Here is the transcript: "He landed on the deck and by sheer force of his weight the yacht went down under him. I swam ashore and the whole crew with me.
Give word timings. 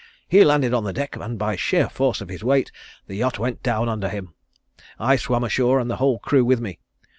"He 0.27 0.43
landed 0.43 0.73
on 0.73 0.83
the 0.83 0.93
deck 0.93 1.15
and 1.15 1.37
by 1.37 1.55
sheer 1.55 1.87
force 1.87 2.21
of 2.21 2.29
his 2.29 2.43
weight 2.43 2.71
the 3.05 3.13
yacht 3.13 3.37
went 3.37 3.61
down 3.61 3.87
under 3.87 4.09
him. 4.09 4.33
I 4.97 5.15
swam 5.15 5.43
ashore 5.43 5.79
and 5.79 5.91
the 5.91 5.97
whole 5.97 6.17
crew 6.17 6.43
with 6.43 6.59
me. 6.59 6.79